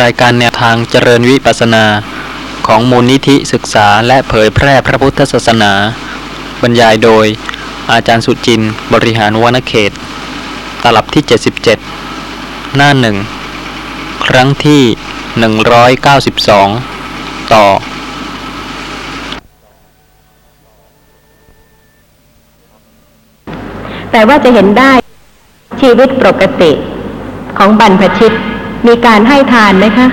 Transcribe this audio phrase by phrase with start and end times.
[0.00, 1.84] รายการแนวทางเจริญวิปัสนา
[2.66, 5.72] ของมูลนิธิศึกษาและเผยแพร่พระพุทธศาสนา
[6.62, 7.26] บรรยายโดย
[7.92, 9.92] อาจารย์สุจินต์บริหารวณเขต
[10.82, 11.22] ตลับที่
[12.00, 13.16] 77 หน้าหนึ่ง
[14.26, 14.82] ครั้งที่
[16.18, 17.66] 192 ต่อ
[24.10, 24.92] แต่ว่าจะเห็นได้
[25.80, 26.70] ชีวิตปกติ
[27.58, 28.32] ของบรรพชิต
[28.86, 30.08] มีการให้ทานไหมคะ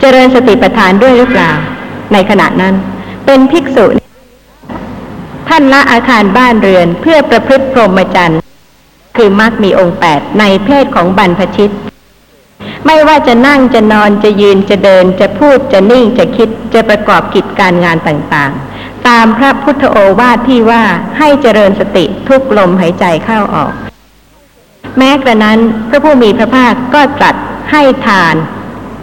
[0.00, 1.50] เจริญสติปัฏฐานด้วยหรือเปล่า
[2.12, 2.74] ในขณะนั้น
[3.26, 3.84] เป็นภิกษุ
[5.48, 8.40] ท่านละอาคารบ้านเรือนเพื่อประพฤติพรหมจรรย์
[9.16, 11.72] คือมรรคมีองค์แปดในเพศของบรรพชิต
[12.86, 20.82] ไม่ว่าจะนั่งจะนอนจะยืนจะเดินจะพูดจะนิ่งจะคิดจะประกอบกิจการงานต่างๆ ตามพระพุทธโอวาทที่ว่า
[21.18, 23.72] ให้เจริญสติทุกลมหายใจเข้าออก
[24.98, 27.36] แม้กระนั้นพระผู้มีพระภาคก็ตรัส
[27.70, 28.34] ให้ทาน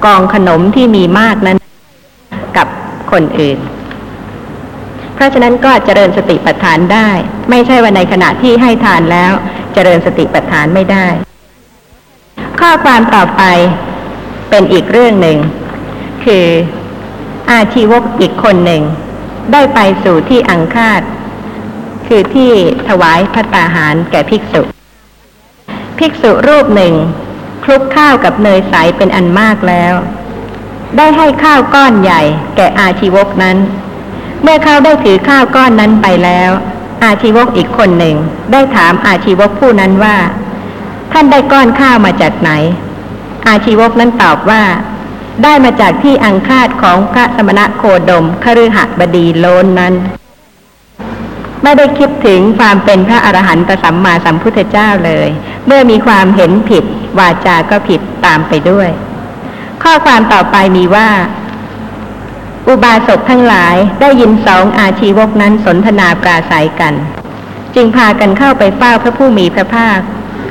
[0.05, 1.57] กองขนมที่มีมากนั้น
[2.57, 2.67] กับ
[3.11, 3.57] คนอื่น
[5.15, 7.09] เพราะฉะนั้นก็เจริญสติปัฏฐานได้
[7.49, 9.31] ไม่ใช่ว่าในขณะที่ให้ทานแล้ว
[9.73, 11.07] เจริญสติปัฏฐานไม่ได้
[12.59, 13.43] ข้อความต่อไป
[14.49, 15.37] เป็นอีกเรื่องหนึ่ง
[16.25, 16.45] คือ
[17.51, 18.81] อาชีวกอีกคนหนึ่ง
[19.53, 21.01] ได้ไปสู่ที่อังคาด
[22.07, 22.51] คือที่
[22.87, 24.61] ถวายพระตาหารแก่ภิกษุ
[25.99, 26.93] ภิกษุรูปหนึ่ง
[27.63, 29.93] คลุกข้าวกับเนยใสเป็นอันมากแล้ว
[30.97, 32.21] ได้ให้ข้าวก้อนใหญ่
[32.55, 33.57] แก่อาชีวกนั้น
[34.41, 36.51] เมื่อเขาได้ถือข้าวก้อนนั้นไปแล้ว
[37.03, 38.15] อาชีวกอีกคนหนึ่ง
[38.51, 40.17] ได้ถามอาชีวกผู้นั้นว่า
[41.11, 42.51] ท่านได้ก้อนข้าวมาจากไหน
[43.47, 44.63] อาชีวกนั้นตอบว่า
[45.43, 49.93] ได้มาจากที่อังคาดของพระสมณะโคดมคฤหบดีโลนนั้น
[51.63, 55.29] ไม่ได้คิดถึงความเป็นพระอรหันตสัมมาสัมพุทธเจ้าเลย
[55.67, 56.83] เมื่อมีความเห็นผิด
[57.19, 58.89] วาจาก็ผิดตามไปด้วย
[59.83, 61.09] ข้อความต่อไปมีว่า
[62.67, 66.93] อุบาสกทั้งหลายได้ยินสองอาชีวกนั้นสนทนาปราศัยกัน
[67.75, 69.99] จึงพากันเข้าไปเฝ้าพระผู้มีพระภาค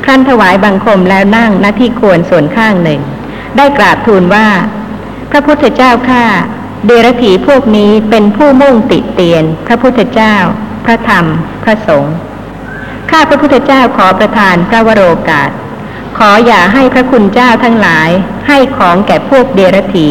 [0.04, 3.00] ครั้นถวายบังคมแล้วนั่งณที่ควรส่วนข้างหนึ่ง
[3.56, 4.48] ได้กราบทูลว่า
[5.30, 6.24] พระพุทธเจ้าข้า
[6.86, 10.36] เดรถีพวกนี้เป็นผู้มุ่งติเตียน พระพุทธเจ้า
[10.84, 11.24] พระธรรม
[11.64, 12.14] พระสงฆ์
[13.10, 15.50] ข้าพระพุทธเจ้าขอประทานพระวโรกาส
[16.18, 18.08] ขออย่าให้พระคุณเจ้าทั้งหลาย
[18.48, 20.08] ให้ของแก่พวกเดรถี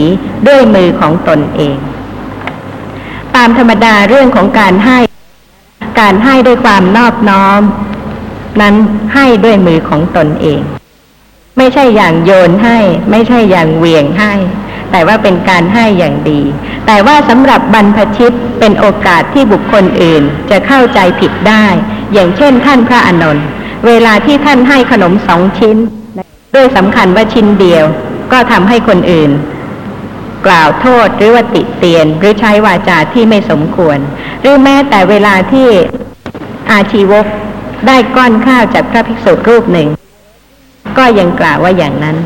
[0.47, 1.77] ด้วยมือของตนเอง
[3.35, 4.99] ตามธรรมดาเรื่องของการให้
[5.99, 7.61] การให้ด้วยความนอบน้อม
[8.61, 8.75] นั้น
[9.13, 10.61] ให้ด้วยมือของตนเอง
[11.57, 12.77] ไม่ใช่อย่างโยนให้
[13.11, 14.33] ไม่ใช่อย่างเวียงให้
[14.91, 16.41] แต่ว่าเป็นการให้อย่างดี
[16.85, 21.65] แต่ว่าสำหรับบรรพชิตเป็นโอกาสที่บุคคลอื่นจะเข้าใจผิดได้
[22.13, 23.45] อย่างเช่นท่านพระอนนท์
[23.87, 25.77] เวลาที่ท่านให้ขนมสองชิ้น
[26.55, 27.85] ด้วยสำคัญว่าชิ้นเดียว
[28.31, 29.31] ก็ทำให้คนอื่น
[30.47, 33.97] กล่าวโทษหรือว่าติเตียน หรือใช้วาจาที่ไม่สมควร
[34.41, 35.67] หรือแม้แต่เวลาที่
[36.71, 37.25] อาชีวก
[37.87, 39.87] ได้ก้อนข้าวจากพระภิกษุรูปหนึ่ง
[40.97, 42.17] ก็ยังกล่าวว่าอย่างนั้น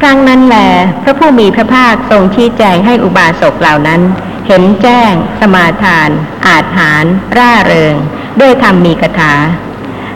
[0.04, 0.56] รั้งนั้นแหล
[1.02, 4.00] พระผู้มีพระภาคทรงชี้แจงให้อุบาสกเหล่านั้น
[4.46, 6.08] เห็นแจ้ง สมาทาน
[6.46, 7.04] อาจหาร
[7.36, 7.94] ร่าเริง
[8.40, 9.34] ด้วยธรรมมีกถา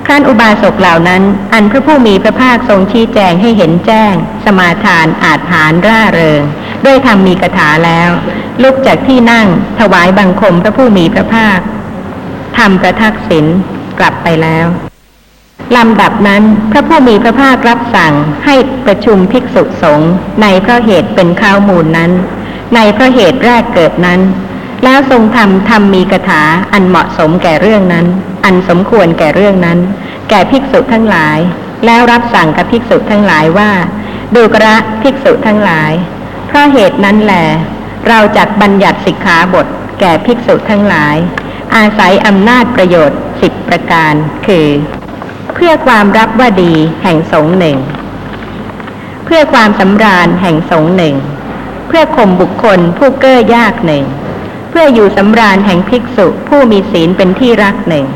[0.06, 1.22] ครั้นอุบาสกเหล่านั้น
[1.52, 6.42] อันพระผู้มีพระภาคทรงชี้แจงให้เห็นแจ้ง สมาทาน อาจหาร ร่าเริง
[6.84, 8.10] ด้วยธรรมมีกถาแล้ว
[8.62, 9.46] ลุกจากที่นั่ง
[9.80, 11.58] ถวายบังคมพระผู้มีพระภาค
[12.58, 13.46] ทำประทักษิณ
[13.98, 14.66] กลับไปแล้ว
[15.76, 20.12] ลำดับนั้นพระผู้มีพระภาครับสั่งให้ประชุมภิกษุสงฆ์
[20.42, 22.10] ในพระเหตุเป็นข้าวมูลนั้น
[22.74, 24.20] ในพระเหตุแรกเกิดนั้น
[24.84, 28.06] แล้วทรงทำทำมีกถาอันเหมาะสมแก่เรื่องนั้น
[28.44, 29.78] อันสมควรแก่เรื่องนั้น
[30.30, 31.38] แก่ภิกษุทั้งหลาย
[31.86, 33.70] แล้วรับสั่งกับภิกษุทั้งหลายว่า
[34.34, 35.92] ดูกระภิกษุทั้งหลาย
[36.46, 37.34] เพราะเหตุนั้นแหล
[38.08, 39.66] เราจัดบัญญัติสิกขาบท
[40.00, 41.16] แก่ภิกษุทั้งหลาย
[41.76, 44.14] อาศัยอำนาจประโยชน์สิบประการ
[44.46, 44.66] คือ
[45.54, 47.76] เพื่อความรับว่าดีแห่งสงหนึ่ง
[49.24, 51.14] เพื่อความสำราญแห่งสงหนึ่ง
[51.88, 54.04] เพื่อข่มบุคคลผู้เก้อยากหนึ่ง
[54.70, 58.06] เพื่ออยู่สำราญแห่งภิกษุผู้มีศีลเป็นที่รักหนึ่ง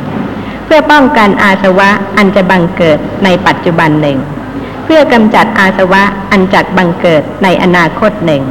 [0.64, 4.18] เพื่อป้องกันอาสวะอันจะบังเกิดในปัจจุบันหนึ่ง
[4.84, 8.42] เพื่อกำจัดอาสวะอันจักบังเกิดในอนาคตหนึ่ง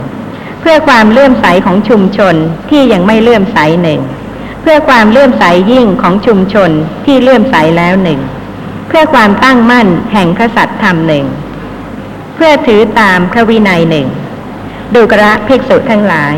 [0.62, 2.36] เพื่อความเลื่อมใสของชุมชน
[2.70, 4.02] ที่ยังไม่เลื่อมใสหนึ่ง
[4.62, 6.72] เพื่อความเลื่อมใสยิ่งของชุมชน
[7.06, 8.20] ที่เลื่อมใสแล้วหนึ่ง
[8.88, 11.26] เพื่อความตั้งมั่นแห่งพระสัตธรรมหนึ่ง
[12.36, 14.08] เพื่อถือตามพระวินัยหนึ่ง
[14.94, 16.36] ดูกระภิกษุทั้งหลาย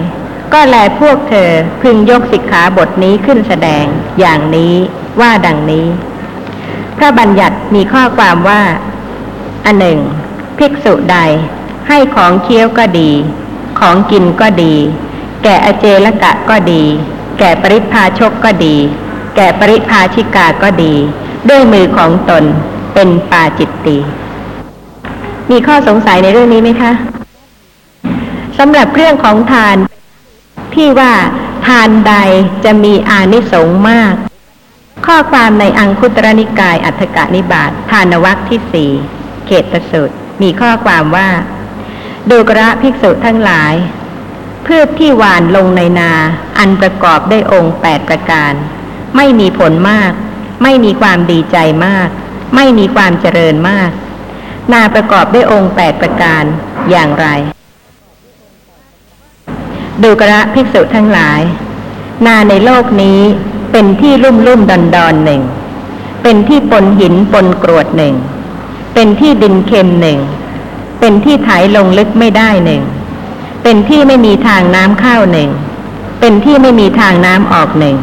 [0.54, 1.50] ก็แลพวกเธอ
[1.82, 3.86] พึงยกสิกขาบทนี้ขึ้นแสดง
[4.20, 4.74] อย่างนี้
[5.22, 5.88] ว่าดังนี้
[6.98, 8.62] พระบัญญัติมีข้อความว่า
[9.66, 10.00] อันหนึ่ง
[10.58, 11.18] ภิกษุใด
[11.88, 13.12] ให้ของเคี้ยวก็ดี
[13.80, 14.76] ของกินก็ดี
[15.44, 16.84] แก่อเจลกะก็ดี
[17.40, 18.76] แก่ปริพาชกก็ดี
[19.36, 20.94] แก่ปริพาชิกาก็ดี
[21.50, 22.44] ด้วยมือของตน
[22.94, 23.98] เป็นปาจิตตี
[25.52, 26.92] มีข้อสงสัยในเรื่องนี้ไหมคะ
[28.58, 29.78] สำหรับเรื่องของทาน
[30.76, 31.14] ที่ว่า
[31.68, 32.14] ทานใด
[32.66, 34.14] จะมีอานิสงส์มาก
[35.06, 38.92] ข้อความในอังคุตรนิกายอัฏฐกนิบาตทานวัคที่สี่
[39.46, 40.10] เขตสุด
[40.42, 41.30] มีข้อความว่า
[42.30, 43.74] ดูกระภิกษุทั้งหลาย
[44.66, 46.12] พืชที่หวานลงในนา
[46.58, 48.54] อันประกอบด้วยองค์แปดประการ
[49.16, 50.12] ไม่มีผลมาก
[50.64, 52.10] ไม่มีความดีใจมาก
[52.56, 53.92] ไม่มีความเจริญมาก
[54.72, 56.44] นาประกอบด้วยองค์แปดประการ
[56.90, 57.28] อย่างไร
[60.04, 61.42] ดูกระภิกษุทั้งหลาย
[62.26, 63.20] นาในโลกนี้
[63.72, 65.42] เป็นที่ลุ่มลุ่มดอนดอนหนึ่ง
[66.24, 68.16] เป็นที่ปนหินปนกรวดหนึ่ง
[68.94, 70.20] เป็นที่ดินเค็มหนึ่ง
[71.00, 72.82] เป็นที่ไถลงลึกไม่ได้หนึ่ง
[73.64, 75.50] เป็นที่ไม่มีทางน้ำเข้าหนึ่ง
[76.20, 77.96] เป็นที่ไม่มีทางน้ำออกหนึ่ง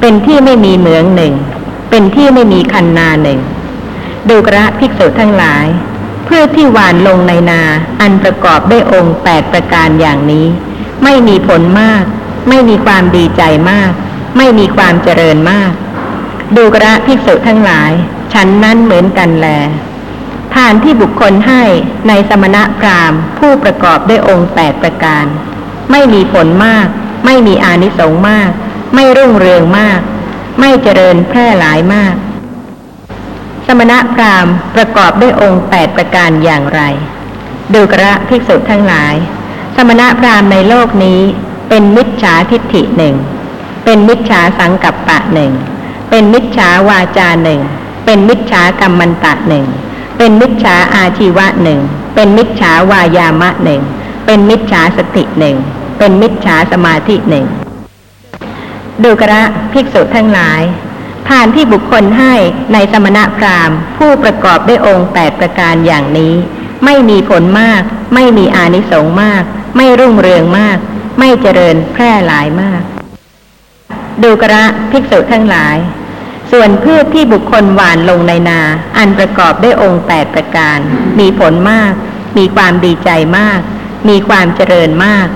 [0.00, 1.34] เป็นที่ไม่มีเหมืองหนึ่ง
[1.94, 3.40] เป็นที่ไม่มีคันนาหนึ่ง
[4.28, 5.66] ดูกระภิกษุทั้งหลาย
[6.24, 7.62] เพื่อที่หวานลงในนา
[8.00, 10.46] อันประกอบด้วยองค์แปดประการอย่างนี้
[11.04, 12.04] ไม่มีผลมาก
[12.48, 13.92] ไม่มีความดีใจมาก
[14.36, 15.72] ไม่มีความเจริญมาก
[16.56, 17.92] ดูกระภิกษุทั้งหลาย
[18.32, 19.48] ฉันนั้นเหมือนกันแล
[20.54, 21.62] ทานที่บุคคลให้
[22.08, 25.24] ในสมณะพราหมณ์ ผู้ประกอบด้วยองค์แปดประการ
[25.90, 26.86] ไม่มีผลมาก
[27.24, 28.50] ไม่มีอานิสงส์มาก
[28.94, 30.00] ไม่รุ่งเรืองมาก
[30.60, 32.14] ไม่เจริญแพร่หลายมาก
[33.66, 36.82] สมณะพราหมณ์ประกอบด้วยองค์แปดประการอย่างไร
[37.74, 39.14] ดูกระภิกษุทั้งหลาย
[39.76, 41.20] สมณะพราหมณ์ในโลกนี้
[41.68, 43.14] เป็นมิจฉาทิฏฐิหนึ่ง
[43.84, 45.52] เป็นมิจฉาสังกัปปะหนึ่ง
[46.10, 47.60] เป็นมิจฉาวาจาหนึ่ง
[48.04, 49.66] เป็นมิจฉากรรมันตะหนึ่ง
[50.18, 51.80] เป็นมิจฉาอาชีวะหนึ่ง
[52.14, 53.82] เป็นมิจฉาวายามะหนึ่ง
[54.26, 55.56] เป็นมิจฉาสติหนึ่ง
[55.98, 57.46] เป็นมิจฉาสมาธิหนึ่ง
[59.04, 59.42] ดูกระ
[59.72, 60.62] ภิกษุทั้งหลาย
[61.28, 62.34] ทานที่บุคคลให้
[62.72, 66.34] ในสมณะพราหมณ์ ผู้ประกอบด้วยองค์แปดประการอย่างนี้
[66.84, 67.82] ไม่มีผลมาก
[68.14, 69.42] ไม่มีอานิสงส์มาก
[69.76, 70.78] ไม่รุ่งเรืองมาก
[71.18, 72.82] ไม่เจริญแพร่หลายมาก
[74.22, 75.76] ดูกระภิกษุทั้งหลาย
[76.50, 78.60] ส่วนพืชที่บุคคลหว่านลงในนา
[78.98, 80.78] อันประกอบด้วยองค์แปดประการ
[81.18, 81.92] มีผลมาก
[82.38, 83.60] มีความดีใจมาก
[84.08, 85.28] มีความเจริญมาก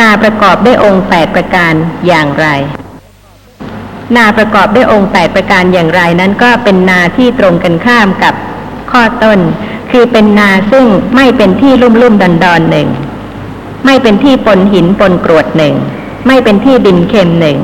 [0.00, 1.72] นาประกอบด้วยองค์แปดประการ
[2.06, 2.46] อย่างไร
[4.16, 8.34] นาประกอบด้วยองค์แปดประการอย่างไรนั้นก็เป็นนาที่ตรงกันข้ามกับ
[8.90, 9.38] ข้อต้น
[9.90, 10.86] คือเป็นนาซึ่ง
[11.16, 12.88] ไม่เป็นที่ลุ่มลุ่มดอนดอนหนึ่ง
[13.84, 15.74] ไม่เป็นที่ปนหินปนกรวดหนึ่ง
[16.26, 17.58] ไม่เป็นที่ดินเค็มหนึ่ง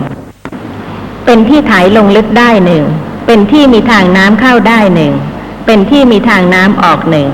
[1.24, 2.84] เป็นที่ไถลงลึกได้หนึ่ง
[3.26, 5.12] เป็นที่มีทางน้ำเข้าได้หนึ่ง
[5.66, 7.28] เป็นที่มีทางน้ำออกหนึ่ง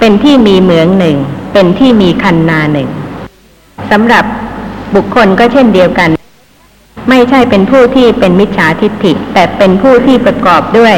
[0.00, 1.16] เป็นที่มีเหมืองหนึ่ง
[1.52, 2.88] เป็นที่มีคันนาหนึ่ง
[3.90, 4.24] สำหรับ
[4.94, 6.10] บุคคลก็เช่นเดียวกัน
[7.08, 10.96] ไม่ใช่เป็นผู้ที่เป็นมิจฉาทิฏฐิ แต่เป็นผู้ที่ประกอบด้วย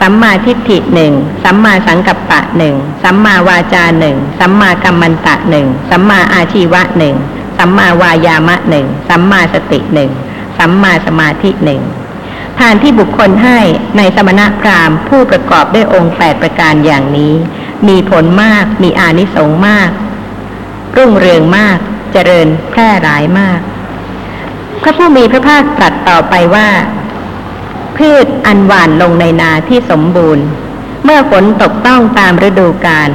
[0.00, 1.12] สัมมาทิฏฐิหนึ่ง
[1.44, 7.16] สัมมาสังกัปปะหนึ่งสัมมาวาจาหนึ่งสัมมากัมมันตะหนึ่งสัมมาอาชีวะหนึ่ง
[7.58, 10.10] สัมมาวายามะหนึ่งสัมมาสติหนึ่ง
[10.58, 11.82] สัมมาสมาธิหนึ่ง
[12.58, 13.58] ทานที่บุคคลให้
[13.96, 17.34] ในสมณะพราหมณ์ผู้ประกอบด้วยองค์แปดประการอย่างนี้
[17.88, 19.90] มีผลมากมีอานิสงส์มาก
[20.96, 21.78] รุ่งเรืองมาก
[22.12, 23.60] เจริญแพร่หลายมาก
[24.82, 26.68] พระผู้มีพระภาคตรัสต่อไปว่า
[27.96, 30.44] พืชอันหวานลงในนาที่สมบูรณ์
[31.04, 33.10] เมื่อฝนตกต้องตามฤดูกาล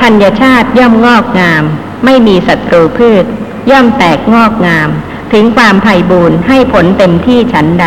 [0.00, 1.64] ธัญชาติย่อมงอกงาม
[2.04, 3.24] ไม่มีศัตรูพืช
[3.70, 4.88] ย่อมแตกงอกงาม
[5.32, 7.86] ถึงความไพ่บูรณ์ให้ผลเต็มที่ฉันใด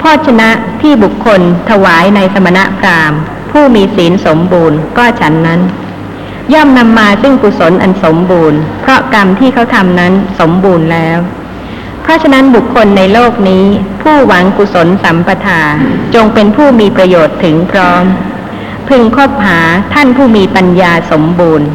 [0.00, 3.20] พ่อชนะที่บุคคลถวายในสมณะพราหมณ์
[3.50, 5.60] ผู้มีศีลสมบูรณ์ก็ฉันนั้น
[6.54, 11.18] ย่อมนำมาซึ่งกุศลอันสมบูรณ์ เพราะกรรมที่เขาทำนั้นสมบูรณ์แล้ว
[12.02, 13.64] เพราะฉะนั้นบุคคลในโลกนี้
[14.02, 15.60] ผู้หวังกุศลสัมปทา
[16.14, 18.04] จงเป็นผู้มีประโยชน์ถึงพร้อม
[18.88, 19.58] พึงคบหา
[19.94, 21.68] ท่านผู้มีปัญญาสมบูรณ์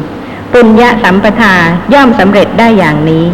[0.52, 1.54] ปุญญาสัมปทา
[1.94, 3.26] ย่อมสำเร็จได้อย่างนี้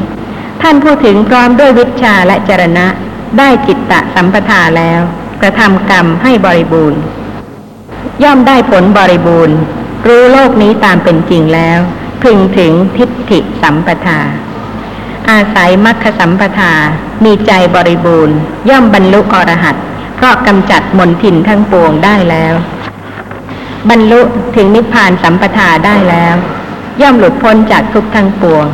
[0.63, 2.87] ท่านผู้ถึงพร้อมด้วยวิชาและจรณะ
[3.39, 5.01] ได้จิตตะสัมปทาแล้ว
[5.41, 7.01] กระทำกรรมให้บริบูรณ์
[8.23, 9.57] ย่อมได้ผลบริบูรณ์
[10.07, 11.79] รู้โลกนี้ตามเป็นจริงแล้ว
[12.23, 14.21] พึงถึงทิฏฐิสัมปทา
[15.31, 16.75] อาศัยมัคคสัมปทา
[17.25, 18.37] มีใจบริบูรณ์
[18.69, 19.77] ย่อมบรรลุอรหัต
[20.17, 22.55] เพราะกำจัดมนทินทั้งปวงได้แล้ว
[23.91, 24.21] บรรลุ
[24.57, 26.35] ถึงนิพพานสัมปทาได้แล้ว
[27.01, 28.67] ย่อมหลุดพ้นจากทุกข์ทั้งปวง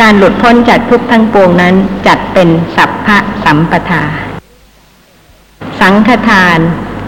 [0.00, 1.74] การหลุดพ้นจากทุกข์ทั้งปวงนั้น
[2.06, 4.04] จัดเป็นสัพพะสัมปทา
[5.80, 6.58] สังฆทาน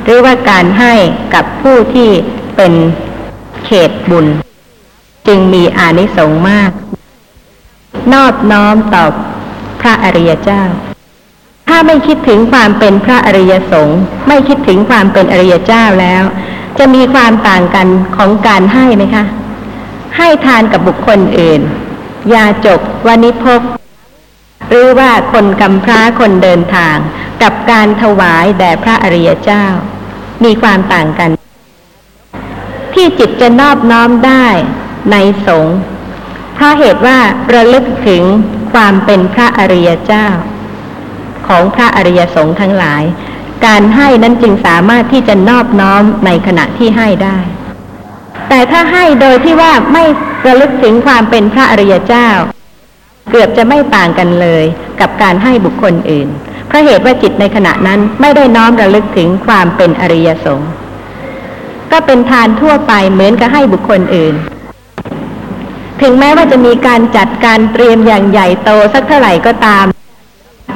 [0.05, 0.93] หรือว่าการให้
[1.35, 2.11] กับผู้ที่
[2.57, 2.73] เป็น
[3.65, 4.27] เขตบุญ
[5.27, 6.71] จึงมีอานิสงส์มาก
[8.13, 9.05] นอบน้อมต่อ
[9.81, 10.63] พระอริยเจ้า
[11.69, 16.23] ถ้าไม่คิดถึงความเป็นพระอริยสงฆ์ไม่คิดถึงความเป็นอริยเจ้าแล้ว
[16.79, 19.25] จะมีความต่างกันของการให้ไหมคะ
[20.17, 21.61] ให้ทานกับบุคคลอื่น
[22.35, 23.63] ยาจกวานิพก
[24.69, 26.97] หรือว่าคนกำพร้าคนเดินทาง
[27.43, 29.65] กับการถวายแด่พระอริยเจ้า
[30.45, 31.31] มีความต่างกัน
[32.95, 34.47] ที่จิตจะนอบน้อมได้
[35.11, 35.17] ใน
[35.47, 35.77] สงฆ์
[36.63, 37.19] ราะเหตุว่า
[37.55, 38.23] ระลึกถึง
[38.73, 40.27] ความเป็นพระอริยเจ้า
[41.47, 43.03] ของพระอริยสงฆ์ทั้งหลาย
[43.67, 47.39] การให้นั้นจึงสามารถที่จะนอบน้อมในขณะที่ให้ได้
[48.49, 50.05] แต่ถ้าให้โดยที่ว่าไม่
[50.47, 52.29] ระลึกถึงความเป็นพระอริยเจ้า
[53.31, 54.65] เกือบจะไม่ต่างกันเลย
[55.01, 56.29] กับการให้บุคคลอื่น
[56.69, 60.71] เพราะเหตุว่าจิตในขณะนั้นไม่ได้น้อมระลึกถึงความเป็นอริยสงฆ์
[61.93, 64.35] ก็เป็นทานทั่วไปเหมือนกับให้บุคคลอื่น
[66.03, 69.85] ถึงแม้ว่าจะมีการจัดการเตรียมอย่างใหญ่โตสักเท่าไหร่ก็ตาม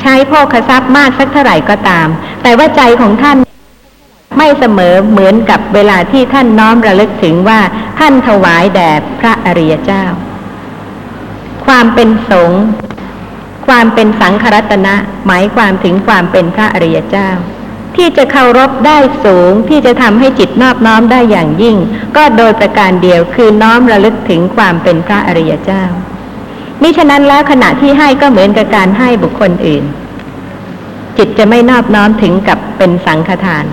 [0.03, 2.09] ใช้โภคทรัพย์มากสักเท่าไหร่ก็ตาม
[2.43, 3.39] แต่ว่าใจของท่าน
[4.39, 7.61] ไม่เสมอเหมือนกับเวลาที่ท่านน้อมระลึกถึงว่า
[7.99, 8.91] ท่านถวายแด่
[9.21, 10.05] พระอริยเจ้า
[11.67, 12.63] ความเป็นสงฆ์
[13.67, 14.95] ความเป็นสังฆรัตนะ
[15.27, 17.31] หมายความถึงความเป็นพระอริยเจ้า
[17.97, 21.77] ที่จะเคารพได้สูง ที่จะทำให้จิตนอบน้อมได้อย่างยิ่ง
[22.17, 25.85] ก็โดยประการเดียวคือน้อมระลึกถึงความเป็นพระอริยเจ้า
[26.83, 29.85] มิฉะนั้นแล้วขณะที่ให้ก็เหมือนกับการให้บุคคลอื่น
[31.19, 33.65] จิตจะไม่นอบน้อมถึงกับเป็นสังฆทาน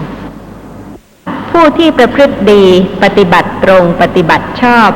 [1.51, 2.63] ผู้ที่ประพฤติดี
[3.03, 4.89] ปฏิบัติตรงปฏิบัติชอบ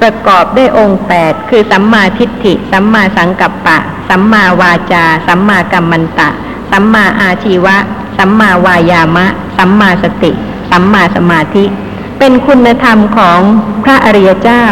[0.00, 3.78] ประกอบด้วยองค์แปดคือสัมมาทิฏฐิ สัมมาสังกัปปะ
[4.08, 6.28] สัมมาวาจา สัมมากัมมันตะ
[6.70, 7.76] สัมมาอาชีวะ
[8.18, 9.26] สัมมาวายามะ
[9.56, 10.30] สัมมาสติ
[10.70, 11.64] สัมมาสมาธิ
[12.18, 13.40] เป็นคุณธรรมของ
[13.84, 14.64] พระอริยเจ้า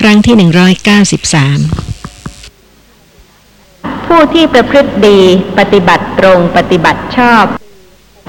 [0.00, 1.58] ครั้งที่หนึ่งร้อยเก้าสิบสาม
[4.16, 5.20] ผู้ที่ประพฤติดี
[5.58, 7.44] ปฏิบัติตรงปฏิบัติชอบ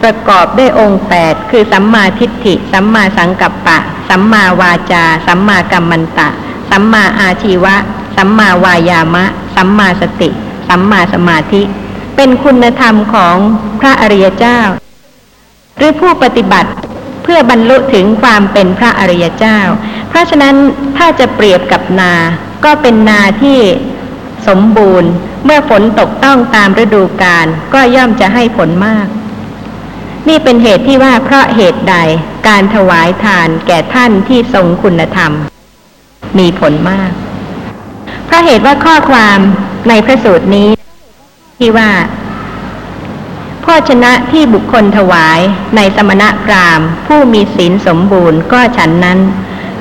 [0.03, 3.77] ประกอบด้วยองค์แปดคือสัมมาทิฏฐิ สัมมาสังกัปปะ
[4.09, 6.29] สัมมาวาจา สัมมากัมมันตะ
[6.69, 7.75] สัมมาอาชีวะ
[8.15, 9.25] สัมมาวายามะ
[9.55, 10.29] สัมมาสติ
[10.67, 11.61] สัมมาสมาธิ
[12.15, 13.35] เป็นคุณธรรมของ
[13.79, 14.59] พระอริยเจ้า
[15.77, 16.71] หรือผู้ปฏิบัติ
[17.23, 19.57] เพื่อบรรลุถึงความเป็นพระอริยเจ้า
[20.09, 20.55] เพราะฉะนั้น
[20.97, 22.13] ถ้าจะเปรียบกับนา
[22.65, 23.59] ก็เป็นนาที่
[24.47, 25.09] สมบูรณ์
[25.45, 29.07] เมื่อฝนตกต้องตามฤดูกาลก็ย่อมจะให้ผลมาก
[30.27, 31.95] นี่เป็นเหตุที่ว่าเพราะเหตุใด
[32.47, 35.31] การถวายทานแก่ท่านที่ทรงคุณธรรม
[36.37, 37.11] มีผลมาก
[38.25, 39.39] เพราะเหตุว่าข้อความ
[39.89, 40.69] ในพระสูตรนี้
[41.57, 41.91] ที่ว่า
[43.61, 45.39] โภชนะที่บุคคลถวาย
[45.75, 49.19] ในสมณะพราหมณ์ ผู้มีศีลสมบูรณ์ก็ฉันนั้น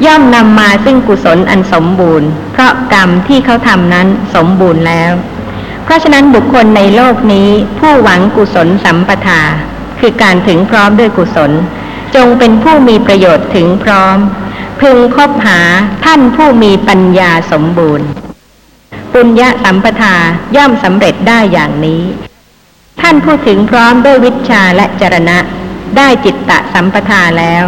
[0.06, 5.12] ย่อมนำมาซึ่งกุศลอันสมบูรณ์ เพราะกรรมที่เขาทำนั้นสมบูรณ์แล้ว
[5.84, 7.48] เพราะฉะนั้นบุคคลในโลกนี้
[7.78, 9.42] ผู้หวังกุศลสัมปทา
[10.00, 11.52] คือการถึงพร้อมด้วยกุศล
[12.14, 14.18] จงเป็นผู้มีประโยชน์ถึงพร้อม
[14.80, 15.60] พึงคบหา
[16.04, 18.08] ท่านผู้มีปัญญาสมบูรณ์
[19.12, 20.16] ปุญญะสัมปทา
[20.56, 22.02] ย่อมสำเร็จได้อย่างนี้
[23.00, 25.38] ท่านผู้ถึงพร้อมด้วยวิชาและจรณะ
[25.96, 27.64] ได้จิตตะสัมปทาแล้ว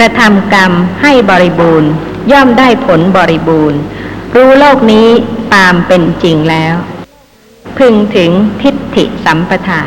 [0.00, 1.90] กระทำกรรมให้บริบูรณ์
[2.32, 3.78] ย่อมได้ผลบริบูรณ์
[4.34, 5.08] รู้โลกนี้
[5.54, 6.74] ตามเป็นจริงแล้ว
[7.78, 8.30] พึงถึง
[8.62, 9.82] ทิฏฐิสัมปทา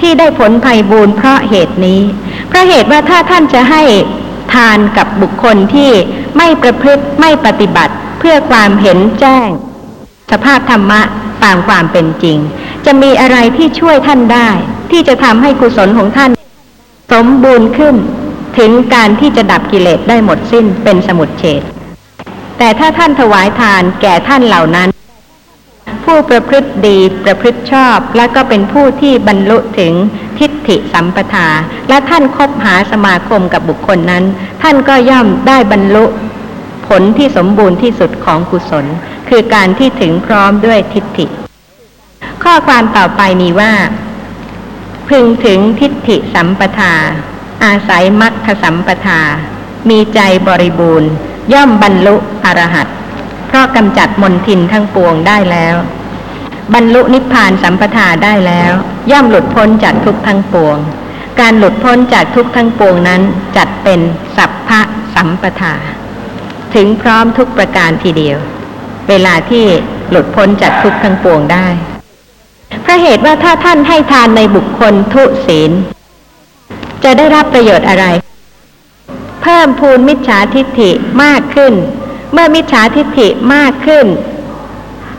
[0.00, 2.00] ที่ได้ผลภัยบูรณ์เพราะเหตุนี้
[2.48, 3.82] เพราะเหตุว่าถ้าท่านจะให้
[4.54, 5.90] ทานกับบุคคลที่
[6.36, 9.48] ไม่ประพฤติไม่ปฏิบัติเพื่อความเห็นแจ้ง
[10.30, 11.00] สภาพธรรมะ
[11.44, 12.38] ตามความเป็นจริง
[12.86, 14.48] จะมีอะไรที่ช่วยท่านได้
[14.90, 16.30] ที่จะทำให้กุศลของท่าน
[17.12, 17.96] สมบูรณ์ขึ้น
[18.56, 21.62] ถึงการที่จะดับกิเลสได้หมดสิ้นเป็นสมุดเฉด
[22.58, 24.88] แต่ถ้าท่านถวายทานแก่ท่านเหล่านั้น
[26.04, 29.92] ผู้ประพฤติดีประพฤติชอบและก็เป็นผู้ที่บรรลุถึง
[30.38, 31.48] ทิฏฐิสัมปทา
[31.88, 34.24] และท่านคบหาสมาคมกับบุคคลนั้น
[34.62, 36.04] ท่านก็ย่อมได้บรรลุ
[36.88, 38.86] ผลที่สมบูรณ์ที่สุดของกุศล
[39.28, 41.26] คือการที่ถึงพร้อมด้วยทิฏฐิ
[42.44, 43.72] ข้อความต่อไปมีว่า
[45.08, 46.94] พึงถึงทิฏฐิสัมปทา
[47.64, 49.20] อาศัยมัคคสัมปทา
[49.88, 51.10] มีใจบริบูรณ์
[51.52, 52.86] ย่อมบรรลุอรหัต
[53.46, 55.76] เพราะกำจัดมนทินทั้งปวงได้แล้ว
[56.74, 58.72] บรรลุนิพพานสัมปทาได้แล้ว
[59.10, 60.78] ย่อมหลุดพ้นจากทุกทั้งปวง
[61.40, 63.22] การหลุดพ้นจากทุกทั้งปวงนั้น
[63.56, 64.00] จัดเป็น
[64.36, 64.80] สัพพะ
[65.14, 65.74] สัมปทา
[66.74, 68.38] ถึงพร้อมทุกประการทีเดียว
[69.08, 69.64] เวลาที่
[70.10, 71.66] หลุดพ้นจากทุกทั้งปวงได้
[72.82, 75.70] เพราะเหตุว่าถ้าท่านให้ทานในบุคคลทุศีล
[77.04, 78.06] จะได้รับประโยชน์อะไร
[79.42, 80.90] เพิ่มพูนมิจฉาทิฏฐิ
[81.22, 81.72] มากขึ้น
[82.32, 84.06] เมื่อมิจฉาทิฏฐิมากขึ้น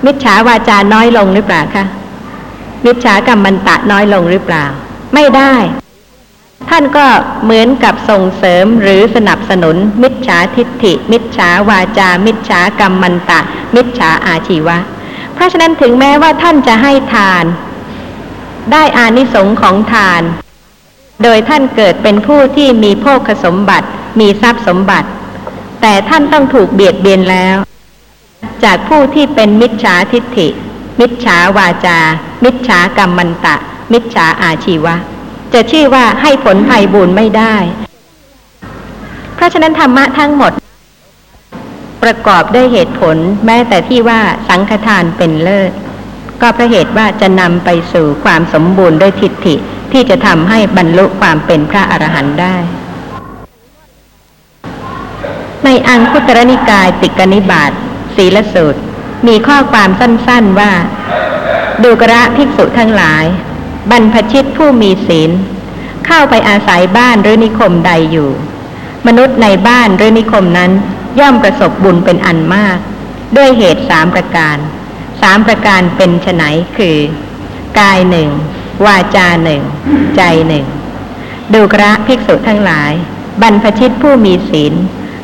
[0.06, 1.86] มิจฉาวาจาน้อยลงหรือเปล่าคะ
[2.86, 4.66] มิจฉากรรมันตะน้อยลงหรือเปล่า
[5.14, 5.54] ไม่ได้
[6.70, 7.06] ท่านก็
[7.44, 13.40] เหมือนกับส่งเสริมหรือสนับสนุน มิจฉาทิฏฐิ มิจฉาวาจา มิจฉากรรมันตะ
[13.76, 14.78] มิจฉาอาชีวะ
[15.34, 17.46] เพราะฉะนั้นถึงแม้ว่าท่านจะให้ทาน
[18.72, 20.22] ได้อานิสงส์ของทาน
[21.24, 23.88] โดยท่านเกิดเป็นผู้ที่มีโภคสมบัติ
[24.20, 25.10] มีทรัพย์สมบัติ
[25.82, 27.58] แต่ท่านต้องถูกเบียดเบียนแล้ว
[28.64, 30.48] จากผู้ที่เป็นมิจฉาทิฏฐิ
[31.00, 32.00] มิจฉาวาจา
[32.44, 33.56] มิจฉากรรมันตะ
[33.94, 34.96] มิจฉาอาชีวะ
[35.54, 37.56] จะชื่อว่าให้ผลภัยบุญไม่ได้
[39.36, 40.52] เพราะฉะนั้นธรรมะทั้งหมด
[42.04, 45.72] ประกอบด้วยเหตุผลแม้แต่ที่ว่าสังฆทานเป็นเลิศ
[46.42, 49.56] ก็เพราะเหตุว่าจะนำไปสู่ความสมบูรณ์ด้วยทิฏฐิ
[49.92, 52.56] ที่จะทำให้บรรลุความเป็นพระอรหันต์ได้
[55.64, 57.72] ในอังคุตรนิกายติกนิบาต
[58.16, 58.80] ศีลสูตร
[59.28, 60.72] มีข้อความสั้นๆว่า
[61.84, 63.26] ดูกระภิกษุทั้งหลาย
[63.92, 65.32] บรรพชิตผู้มีศีล
[66.06, 68.30] เข้าไปอาศัยบ้านหรือนิคมใดอยู่
[69.08, 70.72] มนุษย์ในบ้านหรือนิคมนั้น
[71.20, 72.78] ย่อมประสบบุญเป็นอันมาก
[73.38, 74.58] ด้วยเหตุสามประการ
[75.22, 76.44] สามประการเป็นไฉน
[76.78, 76.98] คือ
[77.80, 78.30] กายหนึ่ง
[78.86, 79.62] วาจาหนึ่ง
[80.16, 80.66] ใจหนึ่ง
[81.54, 82.92] ดูกระภิกษุทั้งหลาย
[83.42, 84.74] บรรพชิตผู้มีศีล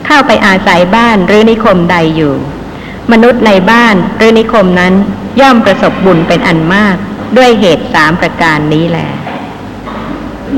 [0.06, 2.36] เข้าไปอาศัยบ้านหรือนิคมใดอยู่
[3.12, 4.94] มนุษย์ในบ้านหรือนิคมนั้น
[5.42, 6.96] ย่อมประสบบุญเป็นอันมาก
[7.38, 9.10] ด้วยเหตุสามประการนี้แหละ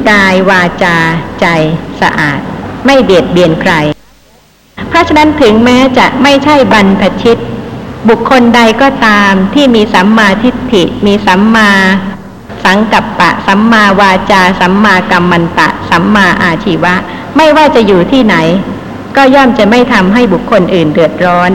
[0.10, 0.98] กายวาจา
[1.42, 1.48] ใจ
[2.02, 2.40] สะอาด
[2.86, 3.74] ไม่เบียดเบียนใคร
[4.90, 7.38] เพราะฉะนั้นถึงแม้จะไม่ใช่บรรพชิต
[8.10, 11.72] บุคคลใดก็ตามที่มีสัมมาทิฏฐิ มีสัมมา
[12.64, 16.96] สังกัปปะ สัมมาวาจา สัมมากัมมันตะ สัมมาอาชีวะ
[17.36, 18.36] ไม่ว่าจะอยู่ที่ไหน
[19.16, 21.52] ก็ย่อมจะไม่ทำให้บุคคลอื่นเดือดร้อน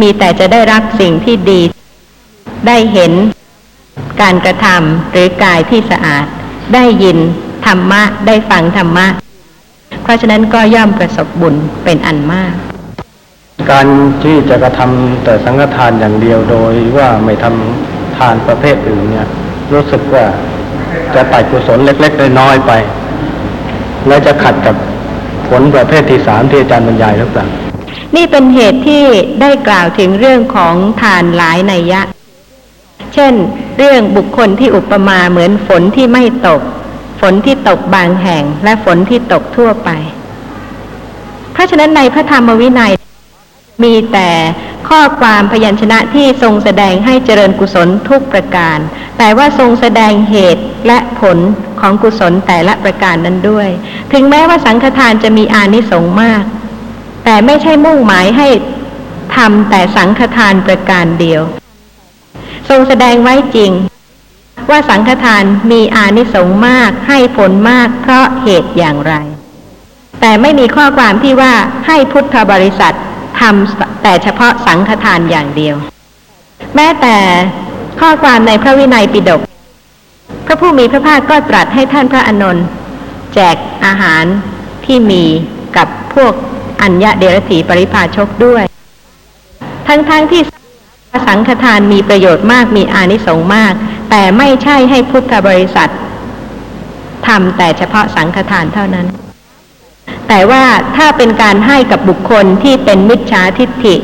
[0.00, 1.60] มีแต่จะได้รับสิ่งที่ดี
[2.66, 3.12] ได้เห็น
[4.20, 6.26] การกระทำหรือกายที่สะอาด
[6.74, 7.18] ได้ยิน
[7.66, 9.06] ธรรมะ ได้ฟังธรรมะ
[10.02, 12.54] เพราะฉะนั้นก็ย่อมประสบบุญเป็นอันมาก
[13.70, 13.86] การ
[14.24, 19.26] ที่จะกระทำแต่สังฆทานอย่างเดียวโดยว่าไม่ทำทานประเภทอื่นเนี่ย
[19.72, 20.24] รู้สึกว่า
[21.14, 22.72] จะตัดกุศลเล็กๆน้อยๆไป
[24.08, 24.76] และจะขัดกับ
[25.48, 27.46] ผลประเภทที่สามที่อาจารย์บรรยายหรือเปล่า
[28.16, 29.04] นี่เป็นเหตุที่
[29.40, 32.00] ได้กล่าวถึงเรื่องของทานหลายนัยยะ
[33.14, 33.32] เช่น
[33.78, 36.60] เรื่องบุคคลที่อุปมาเหมือนฝนที่ไม่ตก
[37.20, 39.90] ฝนที่ตกบางแห่ง และฝนที่ตกทั่วไป
[41.52, 42.92] เพราะฉะนั้นในพระธรรมวินัย
[43.82, 44.30] มีแต่
[44.88, 48.78] ข้อความพยัญชนะที่ทรงแสดงให้เจริญกุศลทุกประการ
[49.18, 51.38] แต่ว่าทรงแสดงเหตุและผล
[51.80, 53.68] ของกุศลแต่ละประการนั้นด้วย
[54.12, 56.42] ถึงแม้ว่าสังฆทานจะมีอานิสงส์มาก
[57.24, 58.48] แต่ไม่ใช่มุ่งหมายให้
[59.36, 61.42] ทำแต่สังฆทานประการเดียว
[62.68, 63.72] ทรงแสดงไว้จริง
[64.70, 69.14] ว่าสังฆทานมีอานิสงส์มากให้ผลมากเพราะเหตุอย่างไร
[70.20, 71.52] แต่ไม่มีข้อความที่ว่า
[71.86, 72.94] ให้พุทธบริษัท
[73.44, 75.76] ทำแต่เฉพาะสังฆทานอย่างเดียว
[76.74, 77.16] แม้แต่
[78.00, 79.40] ข้อความในพระวินัยปิฎก
[80.46, 82.66] พระผู้มีพระภาคก็ตรัสให้ท่านพระอานนท์
[83.34, 84.24] แจกอาหาร
[84.84, 85.24] ที่มี
[85.76, 86.32] กับพวก
[86.82, 88.64] อัญญะเดรถีปริภาชกด้วย
[89.86, 90.42] ทั้งๆทที่
[91.28, 93.72] สังฆทานมีประโยชน์มากมีอานิสงส์มาก
[94.10, 95.90] แต่ไม่ใช่ให้พุทธบริษัท
[97.26, 99.06] ทำแต่เฉพาะสังฆทานเท่านั้น
[100.28, 100.64] แต่ว่า
[100.96, 103.96] ถ้าเป็นการให้กับบุคคลที่เป็นมิจฉาทิฏฐิ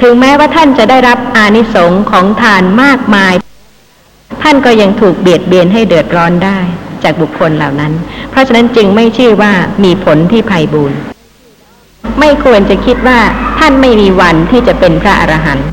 [0.00, 3.34] ถึงแม้ว่าท่านจะได้รับอานิสงส์ของทานมากมาย
[4.42, 6.58] ท่านก็ยังถูกเบียดเบียนให้เดือดร้อนได้
[7.02, 7.92] จากบุคคลเหล่านั้น
[8.30, 9.52] เพราะฉะนั้นจึงไม่ชื่อว่า
[9.84, 10.98] มีผลที่ภัยบูรณ์
[12.18, 13.20] ไม่ควรจะคิดว่า
[13.58, 15.66] ท่านไม่มีวันที่จะเป็นพระอรหันต์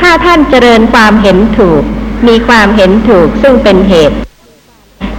[0.00, 1.82] ถ้าท่านเจริญความเห็นถูก
[2.28, 4.16] มีความเห็นถูกซึ่งเป็นเหตุ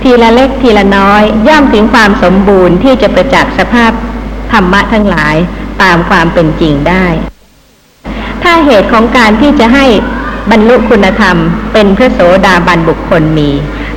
[0.02, 3.92] ทีละเล็กทีละน้อย ย่อมถึงความสมบูรณ์ที่จะประจักษ์สภาพ
[4.52, 5.36] ธรรมะทั้งหลาย
[5.82, 7.06] ตามความเป็นจริงได้
[8.44, 9.86] ถ้าเหตุของการที่จะให้
[10.52, 11.36] บรรลุคุณธรรม
[11.74, 13.50] เป็นพระโสดาบันบุคคลมี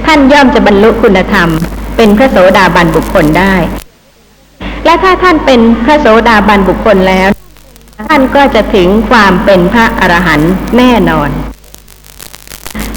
[0.07, 1.49] ท่านย่อมจะบรรลุคุณธรรม
[1.97, 3.55] เป็นพระโสดาบันบุคคลได้
[4.85, 7.29] และถ้าท่านเป็นพระโสดาบันบุคคลแล้ว
[8.09, 11.31] ท่านก็จะถึงความเป็นพระอรหันต์แน่นอน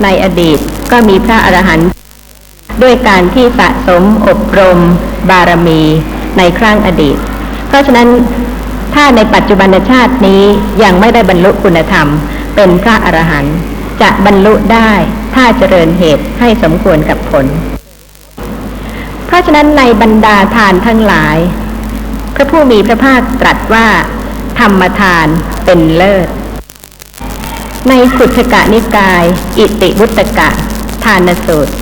[0.04, 0.60] ในอดีต
[0.92, 1.88] ก็มีพระอรหันต์
[2.82, 4.80] ด้วยการที่สะสมอบรม
[5.30, 5.82] บารมี
[6.38, 7.18] ในครั้งอดีต
[7.68, 8.10] เพราะฉะนั้น
[8.94, 10.44] ถ้าในปัจจุบันชาตินี้
[10.84, 12.08] ยังไม่ได้บรรลุคุณธรรม
[12.56, 13.58] เป็นพระอรหันต์
[14.02, 14.92] จะบรรลุได้
[15.36, 17.46] ถ้าเจริญเหตุให้สมควรกับผล
[19.26, 21.38] เพราะฉะนั้นในบรรดาทานทั้งหลาย
[22.36, 23.88] พระผู้มีพระภาคตรัสว่า
[24.60, 25.28] ธรรมทาน
[25.66, 26.28] เป็นเลิศ
[27.90, 29.24] ในขุทกะนิกาย
[29.58, 30.50] อิติวุตกะ
[31.06, 31.74] ทานสูตร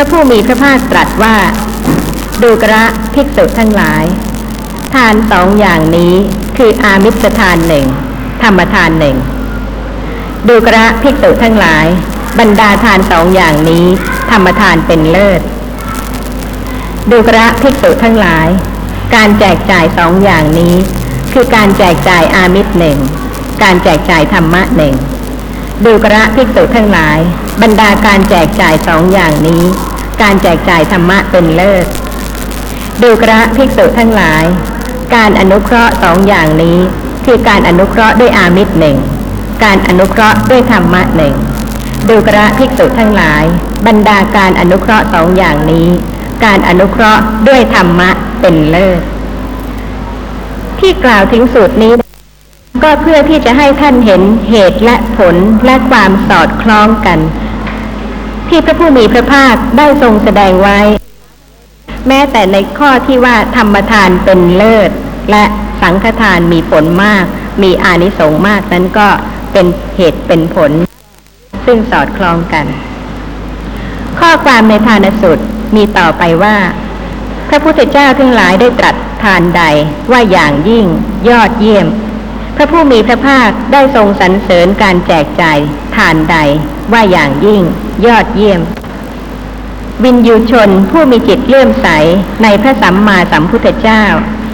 [0.00, 1.36] ระผู้มีพระภาคตรัสว่า
[2.42, 2.84] ดูกระ
[3.14, 4.04] ภิกษุทั้งหลาย
[4.94, 6.14] ทานสองอย่างนี้
[6.58, 7.86] คืออามิสทานหนึ่ง
[8.42, 9.16] ธรรมทานหนึ่ง
[10.48, 11.86] ดูกระภิกษุทั้งหลาย
[12.38, 13.86] บรรดาทานสองอย่างนี้
[14.30, 15.40] ธรรมทานเป็นเลิศ
[17.10, 18.48] ดูกระภิกษุทั้งหลาย
[19.14, 20.74] การแจกจ่ายสองอย่างนี้
[21.32, 22.98] คือการแจกจ่ายอามิตรหนึ่ง
[23.62, 24.94] การแจกจ่ายธรรมะหนึ่ง
[25.84, 27.18] ดูกระภิกษุทั้งหลาย
[27.62, 29.64] บรรดาการแจกจ่ายสองอย่างนี้
[30.22, 31.86] การแจกจ่ายธรรมะเป็นเลิศ
[33.02, 34.44] ดูกระภิกษุทั้งหลาย
[35.14, 36.78] การอนุเคราะห์สองอย่างนี้
[37.24, 38.96] คือการอนุเคราะห์ด้วยอามิตรหนึ่ง
[39.64, 41.34] การอนุเคราะห์ด้วยธรรมะหนึ่ง
[42.08, 43.44] ดูกระภิกษุทั้งหลาย
[43.86, 45.88] บรรดาการอนุเคราะห์สองอย่างนี้
[46.44, 49.00] การอนุเคราะห์ด้วยธรรมะเป็นเลิศ
[50.80, 51.92] ที่กล่าวถึงสูตรนี้
[52.82, 57.18] ก็เพื่อที่จะให้ท่านเห็นเหตุและผลและความสอดคล้องกัน
[58.50, 60.78] ที่พระผู้มีพระภาคได้ทรงแสดงไว้
[62.08, 64.90] แม้แต่ในข้อที่ว่าธรรมทานเป็นเลิศ
[65.30, 65.44] และ
[65.82, 67.24] สังฆทานมีผลมาก
[67.62, 69.08] มีอานิสงส์มากนั้นก็
[69.52, 70.70] เป็นเหตุเป็นผล
[71.66, 72.66] ซึ่งสอดคล้องกัน
[74.20, 75.44] ข้อความในทานสูตร
[75.76, 76.56] มีต่อไปว่า
[77.48, 79.62] พระพุทธเจ้าทั้งหลายได้ตรัสทานใด
[80.10, 80.86] ว่าอย่างยิ่ง
[81.28, 81.86] ยอดเยี่ยม
[82.60, 85.58] ระผู้มีพระภาคได้ทรงสรรเสริญการแจกจ่าย
[85.96, 86.36] ทานใด
[86.92, 87.62] ว่าอย่างยิ่ง
[88.06, 88.60] ยอดเยี่ยม
[90.04, 91.88] วินยูชนผู้มีจิตเลื่อมใส
[92.42, 94.04] ในพระสัมมาสัมพุทธเจ้า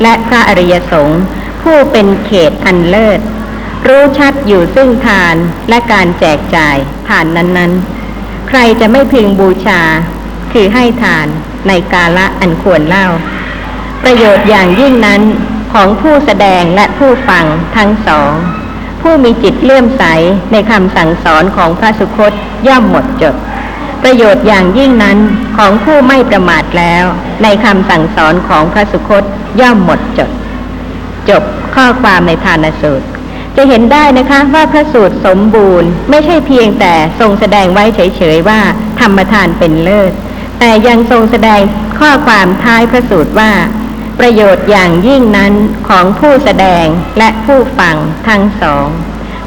[0.03, 1.23] และพระอริยสงฆ์
[1.63, 3.21] ผู้เป็นเขตอันเลิศ
[3.87, 5.35] รู้ชัดอยู่ซึ่งทาน
[5.69, 6.77] และการแจกจ่าย
[7.09, 9.83] ทานนั้นๆ ใครจะไม่พึงบูชา
[10.53, 11.27] คือให้ทาน
[11.69, 13.07] ในกาละอันควรเล่า
[14.03, 15.23] ประโยชน์อย่างยิ่งนั้น
[15.81, 17.45] ของผู้แสดงและผู้ฟัง
[17.77, 18.33] ทั้งสอง
[19.01, 20.05] ผู้มีจิตเลื่อมใส
[20.53, 22.33] ในคำสั่งสอนของพระสุคต
[22.69, 23.35] ย่อมหมดจด
[24.03, 25.19] ประโยชน์อย่างยิ่งนั้น
[25.57, 27.05] ของผู้ไม่ประมาทแล้ว
[27.43, 29.23] ในคำสั่งสอนของพระสุคต
[29.61, 30.31] ย่อมหมดจด
[31.29, 31.43] จบ
[31.75, 33.07] ข้อความในทานสูตร
[33.57, 38.61] จะเห็นได้นะคะว่าพระสูตรสมบูรณ์ ไม่ใช่เพียงแต่ทรงแสดงไว้เฉยๆว่า
[39.01, 40.13] ธรรมทานเป็นเลิศ
[40.59, 41.61] แต่ยังทรงแสดง
[42.01, 43.53] ข้อความท้ายพระสูตรว่า
[44.19, 45.53] ประโยชน์อย่างยิ่งนั้น
[45.89, 46.87] ของผู้แสดง
[47.19, 47.97] และผู้ฟัง
[48.29, 48.87] ทั้งสอง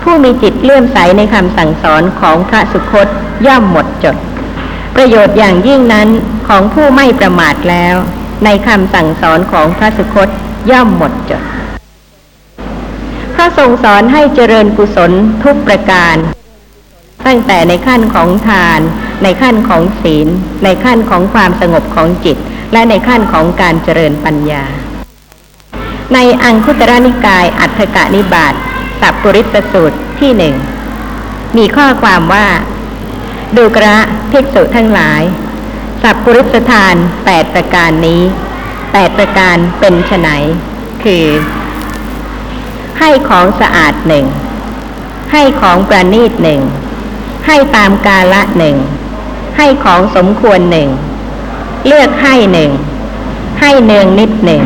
[0.03, 3.07] ผู้มีจิตเลื่อมใสในคำสั่งสอนของพระสุคต
[3.47, 4.15] ย่อมหมดจด
[4.95, 6.09] ประโยชน์อย่างยิ่งนั้น
[6.47, 7.95] ของผู้ไม่ประมาทแล้ว
[8.45, 10.29] ในคำสั่งสอนของพระสุคต
[10.71, 11.43] ย่อมหมดจด
[13.35, 15.11] พระทรงสอนให้เจริญกุศล
[15.43, 16.15] ทุกประการ
[17.25, 18.79] ตั้งแต่ในขั้นของทาน
[19.23, 20.27] ในขั้นของศีล
[20.63, 22.37] ในขั้นของความสงบของจิต
[22.73, 24.63] และในขั้นของการเจริญปัญญา
[26.13, 28.53] ในอังคุตรนิกายอัฏฐกะนิบาต
[28.99, 30.55] สัพปริตสูตรที่หนึ่ง
[31.57, 32.47] มีข้อความว่า
[33.57, 33.97] ดูกระ
[34.31, 35.21] ภิกษุทั้งหลาย
[36.01, 38.21] สัพปริสทานแปดประการนี้
[38.93, 40.27] แปดประการเป็นไฉน
[41.03, 41.25] คือ
[42.99, 44.25] ให้ของสะอาดหนึ่ง
[45.31, 46.61] ให้ของประณีตหนึ่ง
[47.47, 48.77] ให้ตามกาละหนึ่ง
[49.57, 50.89] ให้ของสมควรหนึ่ง
[51.87, 52.71] เลือกให้หนึ่ง
[53.61, 54.63] ให้เนืองนิดหนึ่ง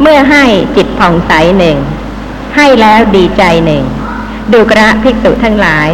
[0.00, 0.44] เมื่อให้
[0.76, 1.76] จิตผ่องใสหนึ่ง
[2.56, 3.84] ให้แล้วดีใจหนึ่ง
[4.52, 5.88] ดูกระภิกษุทั้งหลาย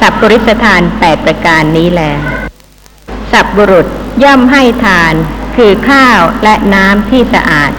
[0.00, 2.02] สัพปริสทานแปดประการนี้แล
[3.32, 3.86] สัพบุรุษ
[4.24, 5.14] ย่อมให้ทาน
[5.56, 7.70] คือข้าวและน้ำที่สะอาด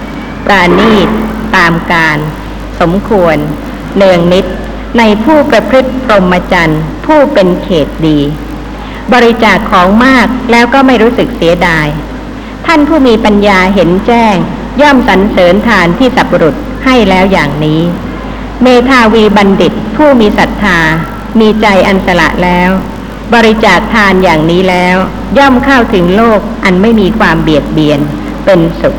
[0.46, 1.08] ปราณีต
[1.56, 2.18] ตามการ
[2.80, 3.38] สมควร
[3.96, 4.46] เนืองนิด
[4.98, 8.20] ในผู้ประพฤติพรหมจรรย์ผู้เป็นเขตดี
[9.14, 11.88] บริจาคของมากแล้วก็ไม่รู้สึกเสียดาย
[12.66, 14.36] ท่านผู้มีปัญญาเห็นแจ้ง
[14.82, 17.82] ย่อมสรรเสริญทานที่สัพบุรุษให้แล้วอย่างนี้
[18.62, 20.80] เมธาวีบัณฑิตผู้มีศรัทธา
[21.40, 22.72] มีใจอันสละแล้ว
[23.34, 24.98] บริจาคทานอย่างนี้แล้ว
[25.38, 28.00] ย่อมเข้าถึงโลกอันไม่มีความเบียดเบียน
[28.46, 28.96] เป็นสุข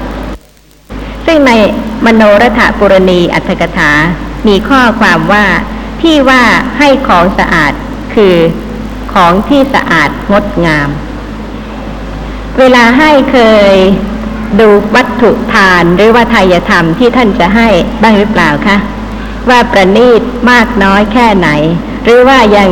[1.26, 1.52] ซึ่งใน
[2.06, 3.92] มโนรถปุรณีอัตถกถา
[4.46, 5.46] มีข้อความว่า
[6.02, 6.42] ที่ว่า
[6.78, 7.72] ให้ของสะอาด
[8.14, 8.34] คือ
[9.14, 10.88] ของที่สะอาดงดงาม
[12.58, 13.38] เวลาให้เค
[13.72, 13.74] ย
[14.60, 17.68] ดูวัตถุทานหรือว่าทายธรรมที่ท่านจะให้
[18.02, 18.76] บ้างหรือเปล่าคะ
[19.48, 21.48] ว่าประณีตมากน้อยแค่ไหน
[22.04, 22.70] หรือว่ายัง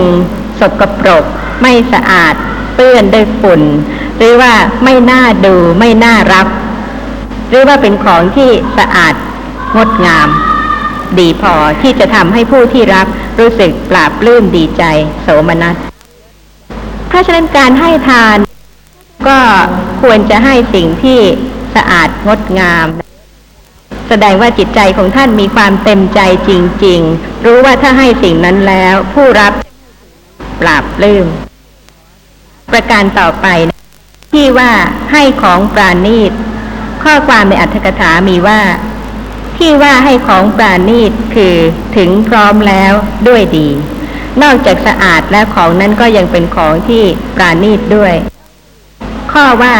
[0.60, 1.24] สกปรก
[1.62, 2.34] ไม่สะอาด
[2.74, 3.62] เปื้อนด้วยฝุ่น
[4.18, 4.52] หรือว่า
[4.84, 6.46] ไม่น่าดูไม่น่ารับ
[7.48, 9.14] หรือว่าเป็นของที่สะอาด
[9.76, 10.28] งดงาม
[11.18, 13.06] ดีพอที่จะทำให้ผู้ที่รับ
[13.38, 14.82] รู้สึกปราบปลื้มดีใจ
[15.22, 15.95] โสมนัส
[17.16, 18.38] ราะฉะนั้นการให้ทาน
[19.28, 19.40] ก็
[20.02, 21.20] ควรจะให้สิ่งที่
[21.74, 22.86] สะอาดงดงาม
[24.08, 26.50] แสดงว่าจิตใจของท่านมีความเต็มใจจ
[26.84, 29.52] ริง ๆ รู้ว่าถ้าให้สิ่งนั้นแล้ว ผู้รับ
[30.60, 31.26] ปราบลืม
[32.72, 33.76] ประการต่อไปนะ
[34.32, 34.70] ที่ว่า
[35.12, 36.32] ให้ของปราณีต
[37.02, 38.60] ข้อความในอัตถกถามีว่า
[39.58, 41.56] ที่ว่าให้ของปราณีตคือ
[41.96, 42.92] ถึงพร้อมแล้ว
[43.28, 43.68] ด้วยดี
[44.42, 47.02] นอกจากสะอาดแล้วของนั้นก็ยังเป็นของที่
[47.36, 48.14] ปราณีตด้วย
[49.32, 49.76] ข้อว่า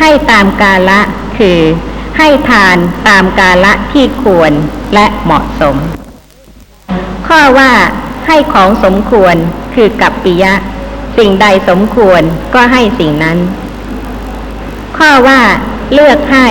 [0.00, 1.00] ให้ตามกาละ
[1.38, 1.58] คือ
[2.18, 2.76] ให้ทาน
[3.08, 4.52] ตามกาละที่ควร
[4.94, 5.76] และเหมาะสม
[7.28, 7.72] ข้อว่า
[8.26, 9.36] ให้ของสมควร
[9.74, 10.54] คือกัปปิยะ
[11.18, 12.22] สิ่งใดสมควร
[12.54, 13.38] ก็ให้สิ่งนั้น
[14.98, 15.40] ข้อว่า
[15.92, 16.48] เลือกให้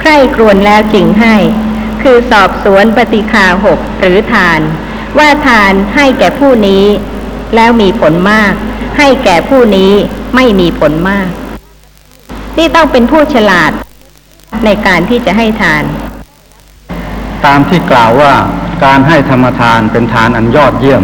[0.00, 1.36] ใคร่ครวญแล้วจึงให้
[2.02, 4.60] คือสอบสวนปฏิคาหกหรือทาน
[5.16, 6.84] ว่าทานให้แก่ผู้นี้
[7.54, 8.52] แล้วมีผลมาก
[8.98, 9.92] ให้แก่ผู้นี้
[10.34, 11.28] ไม่มีผลมาก
[12.58, 13.72] นี่ต้องเป็นผู้ฉลาด
[14.64, 15.84] ในการที่จะให้ทาน
[17.46, 18.32] ตามที่กล่าวว่า
[18.84, 21.02] การให้ธรรมทานเป็นทานอันยอดเยี่ยม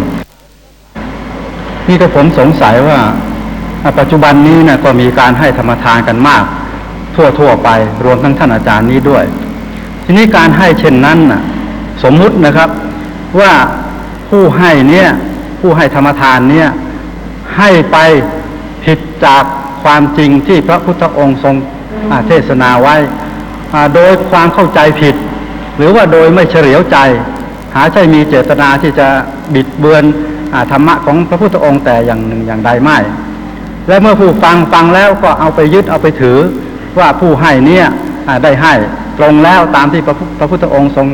[1.89, 2.99] นี่ก็ผมสงสัยว่า
[3.99, 6.45] ปัจจุบันนี้นะก็มีการให้ธรรมทานกันมาก
[7.15, 7.69] ทั่วทั่วไป
[8.05, 9.25] รวมทั้งท่านอาจารย์นี้ด้วย
[10.05, 11.43] ทีนี้การให้เช่นนั้นนะ
[12.03, 12.71] สมมุตินะครับ
[13.41, 13.53] ว่า
[14.31, 15.09] ผู้ให้เนี่ย
[15.61, 16.69] ผู้ให้ธรรมทานเนี่ย
[17.57, 17.97] ให้ไป
[18.85, 19.45] ผิดจาก
[19.85, 21.55] ความจริงที่พระพุทธองค์ทรง
[22.27, 22.97] เทศนาไว้
[23.95, 25.15] โดยความเข้าใจผิด
[25.77, 26.99] หรือว่าโดยไม่เฉลียวใจ
[27.75, 29.09] หาใช่มีเจตนาที่จะ
[29.55, 30.05] บิดเบือน
[30.55, 32.99] อธรรมะของพระพุทธองค์แต่อย่างหนึ่งอย่างใดไม่
[33.89, 36.39] และเมื่อผู้ฟังฟังแล้วก็เอาไปยึดเอาไปถือ
[36.99, 37.87] ว่าผู้ให้เนี่ย
[38.45, 38.75] ได้ให้
[39.19, 40.03] ตรงแล้วตามที่
[40.39, 41.07] พระพุทธองค์ทรง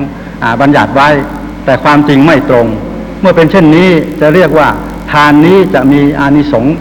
[0.61, 1.09] บัญญัติไว้
[1.65, 2.67] แต่ความจริงไม่ตรง
[3.21, 3.89] เมื่อเป็นเช่นนี้
[4.21, 4.69] จะเรียกว่า
[5.13, 6.75] ทานนี้จะมีอานิสงส์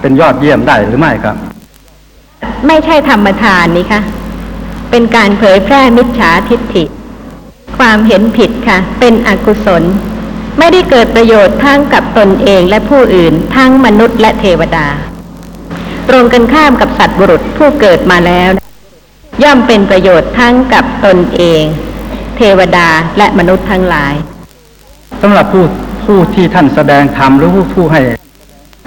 [0.00, 1.36] เป็นยอดเยี่ยมได้หรือไม่ครับ
[2.66, 4.00] ไม่ใช่ธรรมทานนี่คะ
[4.90, 6.84] เป็นการเผยแพร่มิจฉาทิฏฐิ
[7.78, 9.82] ความเห็นผิดค่ะ เป็นอกุศล
[10.58, 14.86] ไม่ได้เกิดประโยชน์ทั้งกับตนเองและผู้อื่นทั้งมนุษย์และเทวดา
[16.08, 18.48] ตรงกันข้ามกับสัตว์บุรุษผู้เกิดมาแล้ว
[19.42, 21.62] ย่อมเป็นประโยชน์ทั้งกับตนเอง
[22.36, 24.14] เทวดาและมนุษย์ทั้งหลาย
[25.22, 25.64] สำหรับผู้
[26.06, 28.00] ผู้ที่ท่านแสดงธรรมหรือผู้ผู้ให้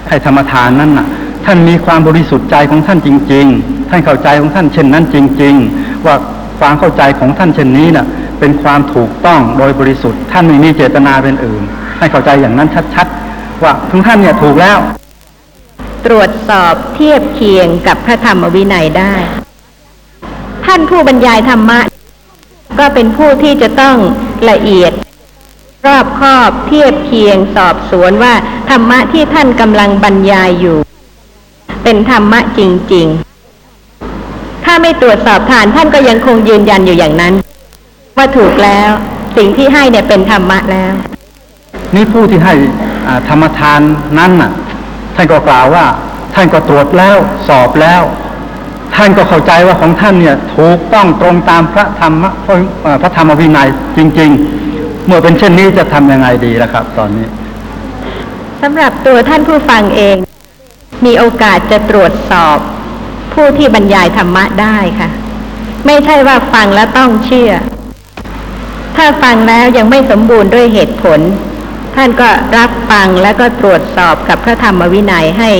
[0.08, 1.06] ให้ธรรมทานนั้นน่ะ
[1.46, 6.14] ท่านมีความบริสุทธิ์ใจของท่านจริง ๆ ท่านเข้าใจของท่านเช่นนั้นจริง ๆ ว่า
[6.58, 8.06] ความเข้าใจของท่านเช่นนี้น่ะ
[8.40, 11.62] เป็นความถูกต้องโดยบริสุทธิ์ ท่านไม่มีเจตนาเป็นอื่น
[11.98, 14.78] ให้เข้าใจอย่างนั้นชัดๆ ว่าทุกท่านเนี่ยถูกแล้ว
[16.06, 19.14] ตรวจสอบเทียบเคียงกับพระธรรมวินัยได้
[20.66, 21.80] ท่านผู้บรรยายธรรมะ
[22.78, 23.96] ก็เป็นผู้ที่จะต้อง
[24.50, 24.92] ละเอียด
[25.86, 28.34] รอบคอบเทียบเคียงสอบสวนว่า
[28.70, 30.78] ธรรมะที่ท่านกำลังบรรยายอยู่
[31.84, 32.60] เป็นธรรมะจ
[32.94, 33.06] ริง
[33.86, 37.34] ๆ ถ้าไม่ตรวจสอบทานท่านก็ยังคงยืนยันอยู่อย่างนั้น
[38.16, 38.90] ว่าถูกแล้ว
[39.36, 40.94] สิ่งที่ให้เนี่ยเป็นธรรมะแล้ว
[41.94, 42.54] นี่ผู้ที่ให้
[43.28, 43.80] ธรรมทาน
[44.18, 44.52] นั้นน่ะ
[45.16, 45.84] ท่านก็กล่าวว่า
[46.34, 47.16] ท่านก็ตรวจแล้ว
[47.48, 48.02] สอบแล้ว
[48.96, 52.24] ท่านก็เข้าใจว่าของท่านเนี่ย ถูกต้องตรงตามพระธรรม
[53.02, 54.65] พระธรรมวินัยจริง ๆ
[55.06, 57.26] เมื่อเป็นเช่นนี้จะทำยังไงดีล่ะครับ ตอนนี้
[58.62, 60.16] สำหรับตัวท่านผู้ฟังเอง
[61.04, 62.58] มีโอกาสจะตรวจสอบ
[63.32, 65.08] ผู้ที่บรรยายธรรมะได้ค่ะ
[65.86, 67.52] ไม่ใช่ว่าฟังแล้วต้องเชื่อ
[68.96, 71.20] ถ้าฟังแล้วยังไม่สมบูรณ์ด้วยเหตุผล
[71.94, 75.50] ท่านก็รับฟังแล้วก็ตรวจสอบกับพระธรรมวินัยให้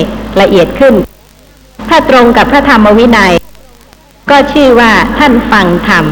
[0.41, 0.95] ละเอียดขึ้น
[1.89, 3.33] ถ้าตรงกับพระธรรมวินัย
[4.31, 6.05] ก็ชื่อว่าท่านฟังธรรม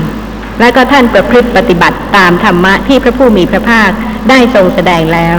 [0.60, 3.90] และก็ท่านประพฤติปฏิบัติตามธรรมะที่พระผู้มีพระภาค
[4.28, 5.36] ได้ทรงแสดงแล้ว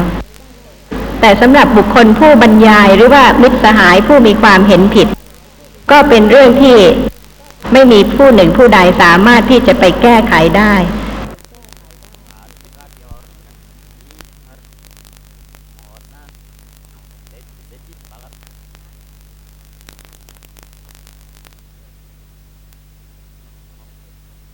[1.21, 5.07] แต่สำหรับบุคคลผู้บรรยายหรือว่ามิตรสหายผู้มีความเห็นผิด
[5.91, 6.77] ก็เป็นเรื่องที่
[7.73, 10.73] ไม่มีผู้หนึ่งผู้ใดสามารถที่จะไปแก้ไขได้